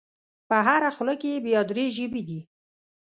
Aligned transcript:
په 0.49 0.57
هره 0.67 0.89
خوله 0.95 1.13
کې 1.21 1.29
یې 1.33 1.39
بیا 1.45 1.61
درې 1.71 1.85
ژبې 1.97 2.21
دي. 2.27 2.39